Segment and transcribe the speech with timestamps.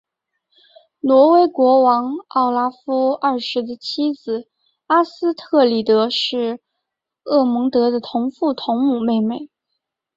[1.01, 4.49] 挪威国王奥拉夫二世的妻子
[4.87, 6.59] 阿斯特里德是
[7.25, 9.49] 厄蒙德的同父同母妹妹。